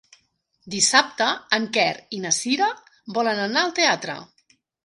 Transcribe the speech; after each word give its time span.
Dissabte 0.75 1.27
en 1.59 1.69
Quer 1.77 1.85
i 2.21 2.23
na 2.25 2.33
Cira 2.39 2.73
volen 3.19 3.45
anar 3.47 3.67
al 3.67 3.79
teatre. 3.83 4.21